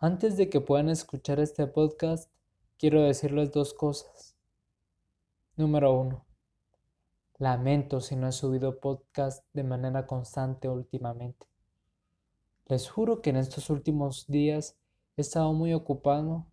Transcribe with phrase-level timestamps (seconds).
[0.00, 2.30] Antes de que puedan escuchar este podcast,
[2.78, 4.36] quiero decirles dos cosas.
[5.56, 6.24] Número uno,
[7.36, 11.48] lamento si no he subido podcast de manera constante últimamente.
[12.66, 14.76] Les juro que en estos últimos días
[15.16, 16.46] he estado muy ocupado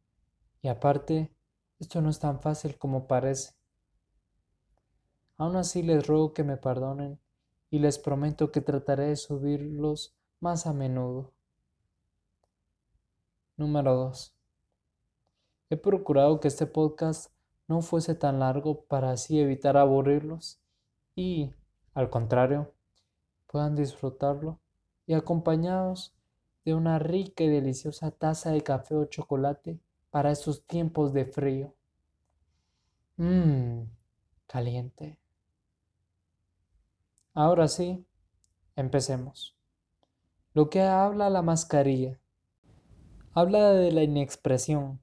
[0.63, 1.31] y aparte,
[1.77, 3.53] esto no es tan fácil como parece.
[5.37, 7.19] Aún así les ruego que me perdonen
[7.69, 11.34] y les prometo que trataré de subirlos más a menudo.
[13.57, 14.35] Número 2.
[15.69, 17.31] He procurado que este podcast
[17.69, 20.59] no fuese tan largo para así evitar aburrirlos
[21.15, 21.53] y,
[21.93, 22.73] al contrario,
[23.47, 24.59] puedan disfrutarlo
[25.07, 26.13] y acompañados
[26.65, 31.73] de una rica y deliciosa taza de café o chocolate para estos tiempos de frío.
[33.15, 33.83] Mmm,
[34.47, 35.17] caliente.
[37.33, 38.05] Ahora sí,
[38.75, 39.55] empecemos.
[40.53, 42.19] Lo que habla la mascarilla
[43.37, 45.01] Habla de la inexpresión,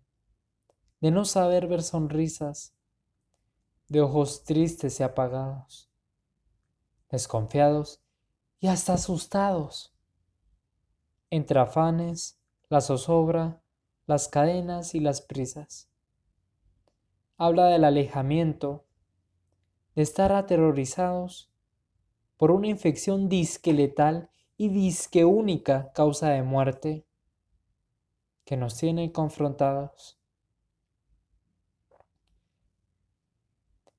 [1.02, 2.74] de no saber ver sonrisas,
[3.89, 5.91] de ojos tristes y apagados,
[7.11, 8.00] desconfiados
[8.58, 9.94] y hasta asustados.
[11.28, 13.61] Entre afanes, la zozobra,
[14.06, 15.91] las cadenas y las prisas.
[17.36, 18.86] Habla del alejamiento,
[19.94, 21.52] de estar aterrorizados
[22.39, 27.05] por una infección disque letal y disque única causa de muerte
[28.45, 30.19] que nos tiene confrontados.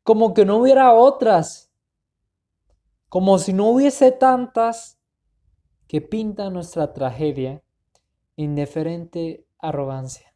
[0.03, 1.71] Como que no hubiera otras,
[3.07, 4.99] como si no hubiese tantas
[5.87, 7.63] que pintan nuestra tragedia,
[8.35, 10.33] indiferente arrogancia.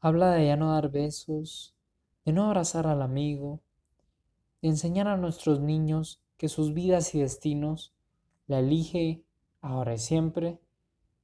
[0.00, 1.76] Habla de ya no dar besos,
[2.24, 3.60] de no abrazar al amigo,
[4.60, 7.94] de enseñar a nuestros niños que sus vidas y destinos
[8.48, 9.22] la elige
[9.62, 10.60] ahora y siempre,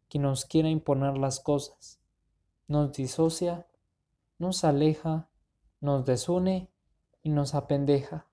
[0.09, 2.01] que nos quiera imponer las cosas.
[2.67, 3.67] Nos disocia,
[4.39, 5.29] nos aleja,
[5.81, 6.71] nos desune
[7.23, 8.27] y nos apendeja.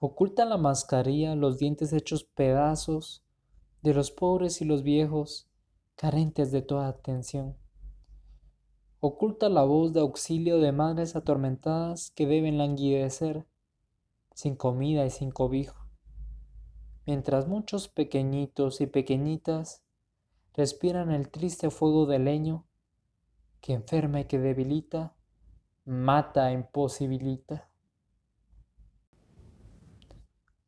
[0.00, 3.22] Oculta la mascarilla los dientes hechos pedazos
[3.80, 5.48] de los pobres y los viejos,
[5.94, 7.56] carentes de toda atención.
[9.00, 13.46] Oculta la voz de auxilio de madres atormentadas que deben languidecer,
[14.34, 15.83] sin comida y sin cobijo
[17.06, 19.82] mientras muchos pequeñitos y pequeñitas
[20.54, 22.66] respiran el triste fuego de leño
[23.60, 25.14] que enferma y que debilita,
[25.84, 27.68] mata e imposibilita.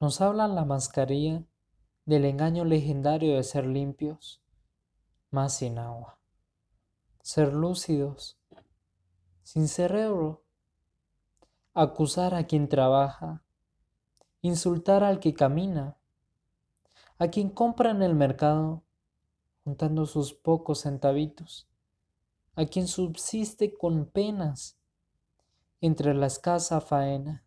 [0.01, 1.45] Nos habla la mascarilla
[2.05, 4.43] del engaño legendario de ser limpios,
[5.31, 6.19] más sin agua,
[7.23, 8.39] ser lúcidos,
[9.43, 10.45] sin cerebro,
[11.75, 13.43] acusar a quien trabaja,
[14.41, 15.97] insultar al que camina,
[17.19, 18.83] a quien compra en el mercado
[19.65, 21.67] juntando sus pocos centavitos,
[22.55, 24.79] a quien subsiste con penas
[25.81, 27.45] entre la escasa faena,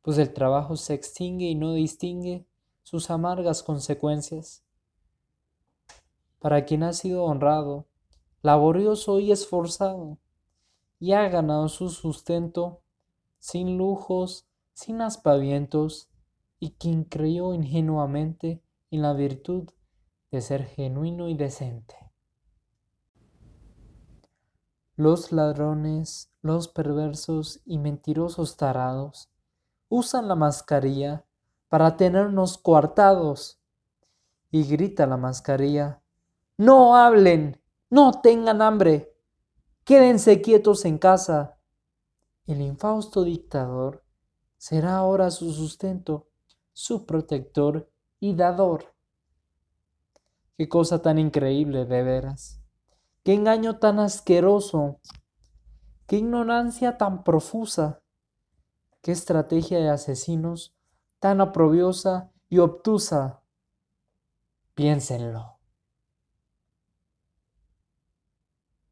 [0.00, 2.46] pues el trabajo se extingue y no distingue
[2.82, 4.64] sus amargas consecuencias.
[6.38, 7.86] Para quien ha sido honrado,
[8.42, 10.18] laborioso y esforzado,
[10.98, 12.80] y ha ganado su sustento
[13.38, 16.11] sin lujos, sin aspavientos,
[16.62, 18.62] y quien creyó ingenuamente
[18.92, 19.68] en la virtud
[20.30, 21.96] de ser genuino y decente.
[24.94, 29.28] Los ladrones, los perversos y mentirosos tarados
[29.88, 31.24] usan la mascarilla
[31.68, 33.60] para tenernos coartados.
[34.52, 36.00] Y grita la mascarilla,
[36.58, 39.12] no hablen, no tengan hambre,
[39.82, 41.58] quédense quietos en casa.
[42.46, 44.04] El infausto dictador
[44.58, 46.28] será ahora su sustento
[46.72, 47.90] su protector
[48.20, 48.94] y dador.
[50.56, 52.60] Qué cosa tan increíble, de veras.
[53.24, 55.00] Qué engaño tan asqueroso.
[56.06, 58.02] Qué ignorancia tan profusa.
[59.00, 60.76] Qué estrategia de asesinos
[61.18, 63.42] tan aprobiosa y obtusa.
[64.74, 65.61] Piénsenlo.